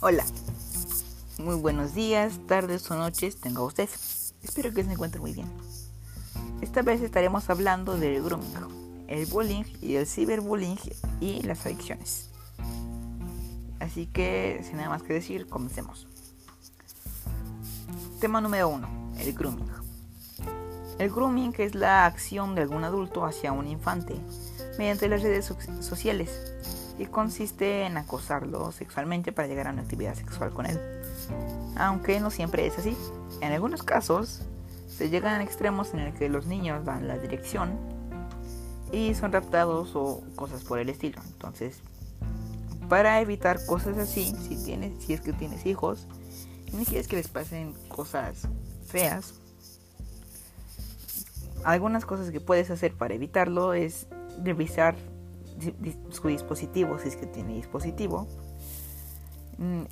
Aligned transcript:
Hola, 0.00 0.26
muy 1.38 1.54
buenos 1.54 1.94
días, 1.94 2.38
tardes 2.46 2.90
o 2.90 2.96
noches 2.96 3.40
tenga 3.40 3.62
usted. 3.62 3.88
Espero 4.42 4.74
que 4.74 4.84
se 4.84 4.92
encuentre 4.92 5.22
muy 5.22 5.32
bien. 5.32 5.50
Esta 6.60 6.82
vez 6.82 7.00
estaremos 7.00 7.48
hablando 7.48 7.96
del 7.96 8.22
grooming, 8.22 9.06
el 9.08 9.24
bullying 9.24 9.64
y 9.80 9.94
el 9.94 10.06
ciberbullying 10.06 10.78
y 11.18 11.40
las 11.44 11.64
adicciones. 11.64 12.28
Así 13.80 14.04
que, 14.04 14.60
sin 14.64 14.76
nada 14.76 14.90
más 14.90 15.02
que 15.02 15.14
decir, 15.14 15.46
comencemos. 15.46 16.06
Tema 18.20 18.42
número 18.42 18.68
1, 18.68 19.14
el 19.18 19.32
grooming. 19.32 19.70
El 20.98 21.10
grooming 21.10 21.54
es 21.56 21.74
la 21.74 22.04
acción 22.04 22.54
de 22.54 22.60
algún 22.60 22.84
adulto 22.84 23.24
hacia 23.24 23.52
un 23.52 23.66
infante 23.66 24.14
mediante 24.76 25.08
las 25.08 25.22
redes 25.22 25.50
sociales 25.80 26.38
y 26.98 27.06
consiste 27.06 27.84
en 27.84 27.96
acosarlo 27.96 28.72
sexualmente 28.72 29.32
para 29.32 29.48
llegar 29.48 29.68
a 29.68 29.72
una 29.72 29.82
actividad 29.82 30.14
sexual 30.14 30.50
con 30.50 30.66
él. 30.66 30.80
Aunque 31.76 32.20
no 32.20 32.30
siempre 32.30 32.66
es 32.66 32.78
así. 32.78 32.96
En 33.40 33.52
algunos 33.52 33.82
casos 33.82 34.42
se 34.88 35.10
llegan 35.10 35.40
a 35.40 35.44
extremos 35.44 35.92
en 35.92 36.00
el 36.00 36.14
que 36.14 36.28
los 36.28 36.46
niños 36.46 36.84
dan 36.84 37.06
la 37.06 37.18
dirección 37.18 37.78
y 38.92 39.14
son 39.14 39.32
raptados 39.32 39.94
o 39.94 40.22
cosas 40.36 40.64
por 40.64 40.78
el 40.78 40.88
estilo. 40.88 41.20
Entonces, 41.26 41.80
para 42.88 43.20
evitar 43.20 43.64
cosas 43.66 43.98
así, 43.98 44.34
si 44.48 44.56
tienes, 44.64 45.04
si 45.04 45.12
es 45.12 45.20
que 45.20 45.32
tienes 45.32 45.66
hijos 45.66 46.06
y 46.72 46.76
no 46.76 46.84
quieres 46.84 47.08
que 47.08 47.16
les 47.16 47.28
pasen 47.28 47.74
cosas 47.88 48.48
feas, 48.86 49.34
algunas 51.64 52.06
cosas 52.06 52.30
que 52.30 52.40
puedes 52.40 52.70
hacer 52.70 52.94
para 52.94 53.14
evitarlo 53.14 53.74
es 53.74 54.06
revisar 54.42 54.94
su 56.10 56.28
dispositivo, 56.28 56.98
si 56.98 57.08
es 57.08 57.16
que 57.16 57.26
tiene 57.26 57.54
dispositivo. 57.54 58.26
Mm, 59.58 59.82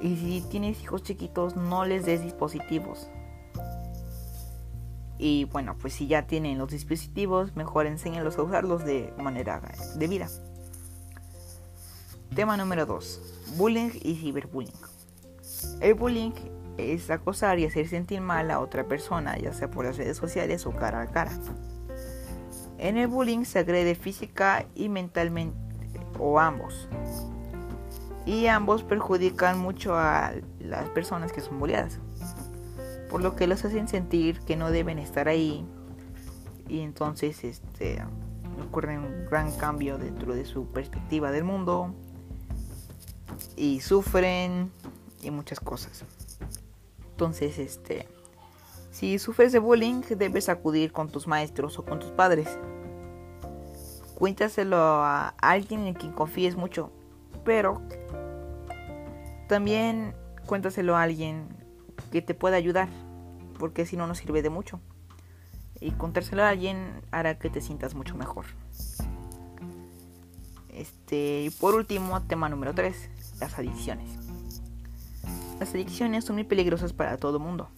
y 0.00 0.16
si 0.16 0.44
tienes 0.50 0.82
hijos 0.82 1.02
chiquitos, 1.02 1.56
no 1.56 1.84
les 1.84 2.04
des 2.04 2.22
dispositivos. 2.22 3.08
Y 5.18 5.44
bueno, 5.46 5.76
pues 5.80 5.94
si 5.94 6.06
ya 6.06 6.26
tienen 6.26 6.58
los 6.58 6.70
dispositivos, 6.70 7.56
mejor 7.56 7.86
enséñalos 7.86 8.38
a 8.38 8.42
usarlos 8.42 8.84
de 8.84 9.12
manera 9.18 9.60
debida. 9.96 10.28
Tema 12.34 12.56
número 12.56 12.86
2. 12.86 13.54
Bullying 13.56 13.90
y 14.02 14.14
ciberbullying. 14.14 14.76
El 15.80 15.94
bullying 15.94 16.32
es 16.76 17.10
acosar 17.10 17.58
y 17.58 17.64
hacer 17.64 17.88
sentir 17.88 18.20
mal 18.20 18.50
a 18.50 18.60
otra 18.60 18.84
persona, 18.86 19.36
ya 19.38 19.52
sea 19.52 19.70
por 19.70 19.84
las 19.84 19.96
redes 19.96 20.16
sociales 20.16 20.66
o 20.66 20.70
cara 20.70 21.00
a 21.00 21.06
cara. 21.08 21.32
En 22.78 22.96
el 22.96 23.08
bullying 23.08 23.44
se 23.44 23.58
agrede 23.58 23.94
física 23.94 24.66
y 24.74 24.88
mentalmente 24.88 25.58
o 26.18 26.38
ambos. 26.38 26.88
Y 28.24 28.46
ambos 28.46 28.82
perjudican 28.84 29.58
mucho 29.58 29.96
a 29.96 30.32
las 30.60 30.88
personas 30.90 31.32
que 31.32 31.40
son 31.40 31.58
bulleadas. 31.58 31.98
Por 33.10 33.22
lo 33.22 33.34
que 33.34 33.46
los 33.46 33.64
hacen 33.64 33.88
sentir 33.88 34.40
que 34.40 34.56
no 34.56 34.70
deben 34.70 34.98
estar 34.98 35.28
ahí. 35.28 35.66
Y 36.68 36.80
entonces 36.80 37.42
este, 37.42 38.04
ocurre 38.68 38.98
un 38.98 39.26
gran 39.30 39.50
cambio 39.52 39.98
dentro 39.98 40.34
de 40.34 40.44
su 40.44 40.66
perspectiva 40.66 41.30
del 41.30 41.44
mundo. 41.44 41.94
Y 43.56 43.80
sufren 43.80 44.70
y 45.22 45.30
muchas 45.30 45.58
cosas. 45.58 46.04
Entonces, 47.10 47.58
este, 47.58 48.06
si 48.98 49.20
sufres 49.20 49.52
de 49.52 49.60
bullying, 49.60 50.00
debes 50.16 50.48
acudir 50.48 50.90
con 50.90 51.08
tus 51.08 51.28
maestros 51.28 51.78
o 51.78 51.84
con 51.84 52.00
tus 52.00 52.10
padres. 52.10 52.58
Cuéntaselo 54.16 54.76
a 54.76 55.28
alguien 55.40 55.86
en 55.86 55.94
quien 55.94 56.12
confíes 56.12 56.56
mucho, 56.56 56.90
pero 57.44 57.80
también 59.46 60.16
cuéntaselo 60.46 60.96
a 60.96 61.02
alguien 61.02 61.46
que 62.10 62.22
te 62.22 62.34
pueda 62.34 62.56
ayudar, 62.56 62.88
porque 63.60 63.86
si 63.86 63.96
no, 63.96 64.08
no 64.08 64.16
sirve 64.16 64.42
de 64.42 64.50
mucho. 64.50 64.80
Y 65.80 65.92
contárselo 65.92 66.42
a 66.42 66.48
alguien 66.48 67.00
hará 67.12 67.38
que 67.38 67.50
te 67.50 67.60
sientas 67.60 67.94
mucho 67.94 68.16
mejor. 68.16 68.46
Este, 70.70 71.42
y 71.42 71.50
por 71.50 71.76
último, 71.76 72.20
tema 72.22 72.48
número 72.48 72.74
3, 72.74 73.10
las 73.38 73.56
adicciones. 73.60 74.10
Las 75.60 75.72
adicciones 75.72 76.24
son 76.24 76.34
muy 76.34 76.44
peligrosas 76.44 76.92
para 76.92 77.16
todo 77.16 77.36
el 77.36 77.44
mundo 77.44 77.68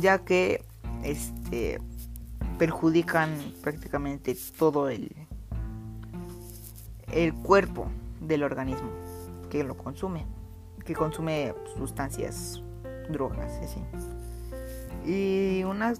ya 0.00 0.18
que 0.18 0.64
este 1.02 1.80
perjudican 2.58 3.30
prácticamente 3.62 4.36
todo 4.58 4.88
el 4.88 5.10
el 7.12 7.34
cuerpo 7.34 7.88
del 8.20 8.42
organismo 8.42 8.88
que 9.50 9.64
lo 9.64 9.76
consume, 9.76 10.24
que 10.84 10.94
consume 10.94 11.54
sustancias, 11.76 12.62
drogas, 13.10 13.52
así. 13.62 13.80
Y 15.04 15.64
una 15.64 15.92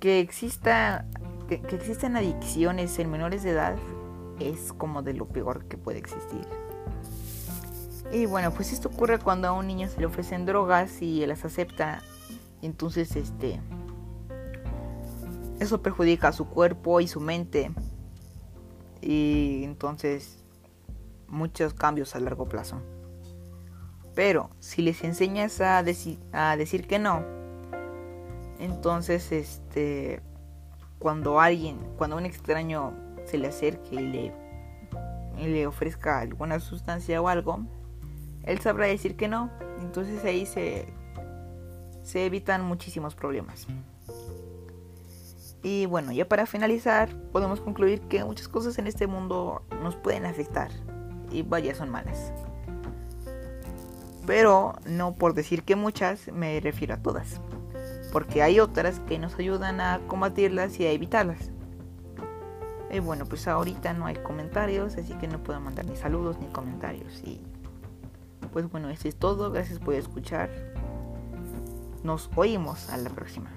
que 0.00 0.20
exista 0.20 1.04
que, 1.48 1.60
que 1.60 1.76
existan 1.76 2.16
adicciones 2.16 2.98
en 2.98 3.10
menores 3.10 3.42
de 3.42 3.50
edad 3.50 3.76
es 4.40 4.72
como 4.72 5.02
de 5.02 5.12
lo 5.12 5.26
peor 5.26 5.66
que 5.66 5.76
puede 5.76 5.98
existir. 5.98 6.46
Y 8.12 8.26
bueno, 8.26 8.50
pues 8.52 8.72
esto 8.72 8.88
ocurre 8.88 9.18
cuando 9.18 9.48
a 9.48 9.52
un 9.52 9.66
niño 9.66 9.88
se 9.88 10.00
le 10.00 10.06
ofrecen 10.06 10.46
drogas 10.46 11.02
y 11.02 11.26
las 11.26 11.44
acepta 11.44 12.02
entonces, 12.66 13.16
este, 13.16 13.60
eso 15.60 15.82
perjudica 15.82 16.28
a 16.28 16.32
su 16.32 16.48
cuerpo 16.48 17.00
y 17.00 17.08
su 17.08 17.20
mente. 17.20 17.70
Y 19.00 19.62
entonces, 19.64 20.44
muchos 21.28 21.74
cambios 21.74 22.14
a 22.14 22.20
largo 22.20 22.48
plazo. 22.48 22.82
Pero 24.14 24.50
si 24.58 24.82
les 24.82 25.04
enseñas 25.04 25.60
a, 25.60 25.78
a 25.78 26.56
decir 26.56 26.86
que 26.86 26.98
no, 26.98 27.24
entonces, 28.58 29.32
este, 29.32 30.22
cuando 30.98 31.40
alguien, 31.40 31.78
cuando 31.98 32.16
un 32.16 32.24
extraño 32.24 32.94
se 33.24 33.38
le 33.38 33.48
acerque 33.48 33.96
y 33.96 33.98
le, 33.98 34.32
y 35.38 35.46
le 35.46 35.66
ofrezca 35.66 36.20
alguna 36.20 36.58
sustancia 36.60 37.20
o 37.20 37.28
algo, 37.28 37.60
él 38.44 38.60
sabrá 38.60 38.86
decir 38.86 39.16
que 39.16 39.28
no. 39.28 39.50
Entonces 39.80 40.24
ahí 40.24 40.46
se 40.46 40.86
se 42.06 42.24
evitan 42.24 42.62
muchísimos 42.62 43.16
problemas. 43.16 43.66
Y 45.64 45.86
bueno, 45.86 46.12
ya 46.12 46.28
para 46.28 46.46
finalizar, 46.46 47.08
podemos 47.32 47.60
concluir 47.60 48.00
que 48.02 48.22
muchas 48.22 48.46
cosas 48.46 48.78
en 48.78 48.86
este 48.86 49.08
mundo 49.08 49.62
nos 49.82 49.96
pueden 49.96 50.24
afectar 50.24 50.70
y 51.32 51.42
varias 51.42 51.78
son 51.78 51.90
malas. 51.90 52.32
Pero 54.24 54.74
no 54.86 55.16
por 55.16 55.34
decir 55.34 55.64
que 55.64 55.74
muchas, 55.74 56.28
me 56.32 56.60
refiero 56.60 56.94
a 56.94 56.98
todas, 56.98 57.40
porque 58.12 58.40
hay 58.40 58.60
otras 58.60 59.00
que 59.00 59.18
nos 59.18 59.36
ayudan 59.40 59.80
a 59.80 60.00
combatirlas 60.06 60.78
y 60.78 60.86
a 60.86 60.92
evitarlas. 60.92 61.50
Y 62.92 63.00
bueno, 63.00 63.26
pues 63.26 63.48
ahorita 63.48 63.94
no 63.94 64.06
hay 64.06 64.14
comentarios, 64.14 64.96
así 64.96 65.12
que 65.14 65.26
no 65.26 65.42
puedo 65.42 65.60
mandar 65.60 65.86
ni 65.86 65.96
saludos 65.96 66.38
ni 66.38 66.46
comentarios. 66.46 67.20
Y 67.24 67.40
pues 68.52 68.70
bueno, 68.70 68.90
eso 68.90 69.08
es 69.08 69.16
todo. 69.16 69.50
Gracias 69.50 69.80
por 69.80 69.94
escuchar. 69.94 70.50
Nos 72.06 72.30
oímos 72.36 72.88
a 72.90 72.98
la 72.98 73.10
próxima. 73.10 73.50